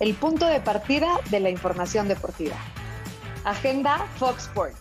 [0.00, 2.56] el punto de partida de la información deportiva.
[3.44, 4.78] Agenda Fox Sports.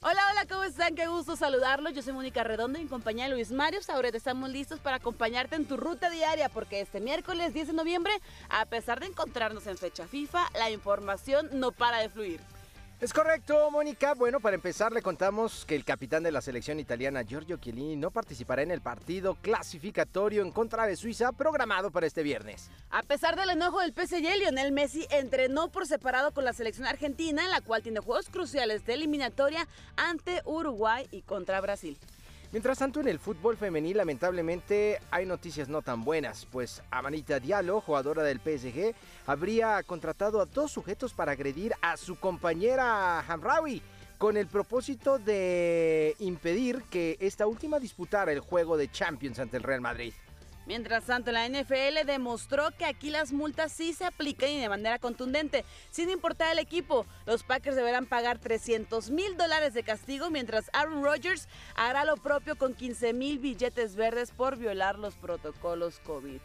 [0.00, 0.94] Hola, hola, ¿cómo están?
[0.94, 1.92] Qué gusto saludarlos.
[1.92, 5.56] Yo soy Mónica Redondo y en compañía de Luis Mario Sauret estamos listos para acompañarte
[5.56, 8.12] en tu ruta diaria porque este miércoles 10 de noviembre,
[8.48, 12.40] a pesar de encontrarnos en fecha FIFA, la información no para de fluir.
[12.98, 14.14] Es correcto, Mónica.
[14.14, 18.10] Bueno, para empezar le contamos que el capitán de la selección italiana, Giorgio Chiellini, no
[18.10, 22.70] participará en el partido clasificatorio en contra de Suiza programado para este viernes.
[22.88, 27.44] A pesar del enojo del PSG, Lionel Messi entrenó por separado con la selección argentina,
[27.44, 29.68] en la cual tiene juegos cruciales de eliminatoria
[29.98, 31.98] ante Uruguay y contra Brasil.
[32.52, 37.80] Mientras tanto, en el fútbol femenil, lamentablemente, hay noticias no tan buenas, pues Amanita Diallo,
[37.80, 38.94] jugadora del PSG,
[39.26, 43.82] habría contratado a dos sujetos para agredir a su compañera Hamraoui
[44.16, 49.64] con el propósito de impedir que esta última disputara el juego de Champions ante el
[49.64, 50.14] Real Madrid.
[50.66, 54.98] Mientras tanto, la NFL demostró que aquí las multas sí se aplican y de manera
[54.98, 57.06] contundente, sin importar el equipo.
[57.24, 62.56] Los Packers deberán pagar 300 mil dólares de castigo, mientras Aaron Rodgers hará lo propio
[62.56, 66.40] con 15 mil billetes verdes por violar los protocolos COVID.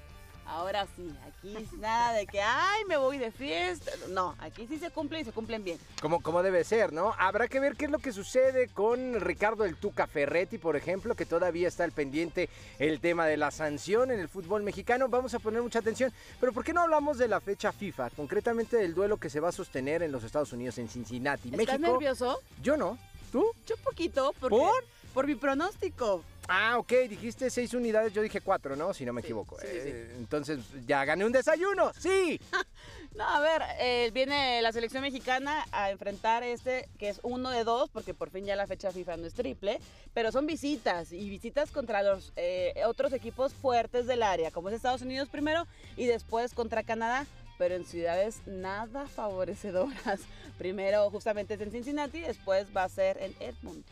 [0.52, 3.90] Ahora sí, aquí nada de que, ay, me voy de fiesta.
[4.10, 5.80] No, aquí sí se cumple y se cumplen bien.
[6.02, 7.14] Como, como debe ser, ¿no?
[7.18, 11.16] Habrá que ver qué es lo que sucede con Ricardo el Tuca Ferretti, por ejemplo,
[11.16, 15.08] que todavía está al pendiente el tema de la sanción en el fútbol mexicano.
[15.08, 16.12] Vamos a poner mucha atención.
[16.42, 18.10] Pero ¿por qué no hablamos de la fecha FIFA?
[18.10, 21.50] Concretamente del duelo que se va a sostener en los Estados Unidos, en Cincinnati.
[21.58, 22.42] ¿Estás nervioso?
[22.62, 22.98] Yo no.
[23.32, 23.46] ¿Tú?
[23.66, 24.34] Yo poquito.
[24.38, 24.84] Porque, ¿Por?
[25.14, 26.26] Por mi pronóstico.
[26.48, 28.94] Ah, ok, dijiste seis unidades, yo dije cuatro, ¿no?
[28.94, 29.58] Si no me equivoco.
[29.64, 32.40] Eh, entonces, ya gané un desayuno, sí.
[33.16, 37.64] no, a ver, eh, viene la selección mexicana a enfrentar este, que es uno de
[37.64, 39.80] dos, porque por fin ya la fecha FIFA no es triple,
[40.14, 44.76] pero son visitas, y visitas contra los eh, otros equipos fuertes del área, como es
[44.76, 47.26] Estados Unidos primero, y después contra Canadá
[47.58, 50.22] pero en ciudades nada favorecedoras.
[50.58, 53.84] Primero justamente es en Cincinnati, después va a ser en Edmonton.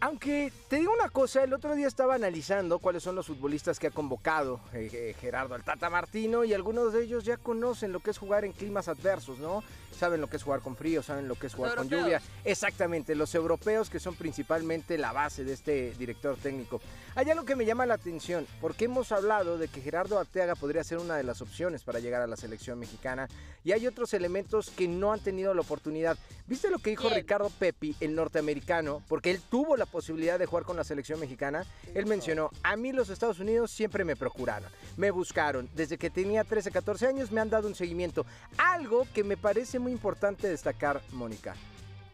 [0.00, 3.88] Aunque te digo una cosa, el otro día estaba analizando cuáles son los futbolistas que
[3.88, 8.12] ha convocado eh, eh, Gerardo Altata Martino y algunos de ellos ya conocen lo que
[8.12, 9.64] es jugar en climas adversos, ¿no?
[9.90, 12.22] Saben lo que es jugar con frío, saben lo que es jugar con lluvia.
[12.44, 16.80] Exactamente, los europeos que son principalmente la base de este director técnico.
[17.16, 20.84] Hay algo que me llama la atención, porque hemos hablado de que Gerardo Arteaga podría
[20.84, 23.28] ser una de las opciones para llegar a la selección mexicana
[23.64, 26.16] y hay otros elementos que no han tenido la oportunidad.
[26.46, 29.02] ¿Viste lo que dijo Ricardo Pepi, el norteamericano?
[29.08, 31.64] Porque él tuvo la posibilidad de jugar con la selección mexicana.
[31.94, 35.68] Él mencionó, a mí los Estados Unidos siempre me procuraron, me buscaron.
[35.74, 38.24] Desde que tenía 13, 14 años me han dado un seguimiento.
[38.56, 41.56] Algo que me parece muy importante destacar, Mónica.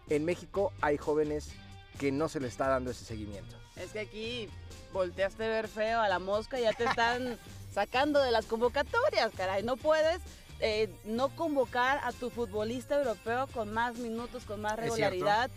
[0.09, 1.53] En México hay jóvenes
[1.99, 3.57] que no se le está dando ese seguimiento.
[3.77, 4.49] Es que aquí
[4.93, 7.39] volteaste a ver feo a la mosca y ya te están
[7.73, 9.63] sacando de las convocatorias, caray.
[9.63, 10.21] No puedes
[10.67, 15.51] eh, no convocar a tu futbolista europeo con más minutos, con más regularidad,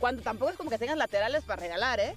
[0.00, 2.16] cuando tampoco es como que tengas laterales para regalar, ¿eh?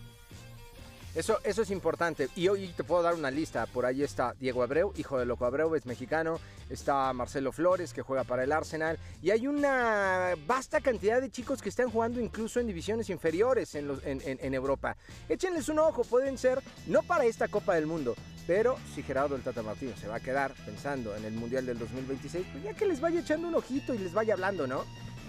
[1.14, 2.30] Eso, eso es importante.
[2.36, 3.66] Y hoy te puedo dar una lista.
[3.66, 6.40] Por ahí está Diego Abreu, hijo de Loco Abreu, es mexicano.
[6.70, 8.98] Está Marcelo Flores, que juega para el Arsenal.
[9.22, 13.90] Y hay una vasta cantidad de chicos que están jugando incluso en divisiones inferiores en,
[14.04, 14.96] en, Europa.
[15.28, 18.16] Échenles un ojo, pueden ser, no para esta Copa del Mundo,
[18.48, 21.78] pero si Gerardo el Tata Martino se va a quedar pensando en el Mundial del
[21.80, 24.86] 2026, pues ya que les vaya echando un ojito y les vaya hablando, ¿no?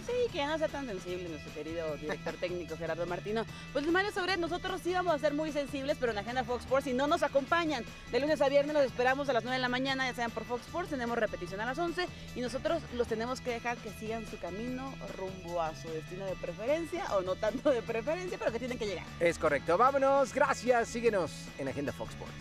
[0.06, 3.44] Sí, que no sea tan sensible nuestro querido director técnico Gerardo Martino.
[3.72, 6.84] Pues Mario Sobre, nosotros sí vamos a ser muy sensibles, pero en Agenda Fox Sports,
[6.84, 9.68] si no nos acompañan, de lunes a viernes los esperamos a las 9 de la
[9.68, 13.41] mañana, ya sean por Fox Sports, tenemos repetición a las 11 y nosotros los tenemos
[13.41, 17.70] que dejar que sigan su camino rumbo a su destino de preferencia, o no tanto
[17.70, 19.06] de preferencia, pero que tienen que llegar.
[19.20, 22.34] Es correcto, vámonos, gracias, síguenos en Agenda Fox Sports.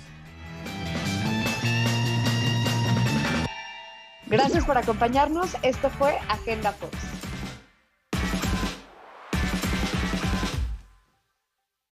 [4.25, 7.20] Gracias por acompañarnos, esto fue Agenda Fox.